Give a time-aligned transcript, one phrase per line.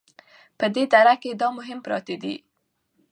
[0.57, 2.35] په دې دره کې دا مهم پراته دي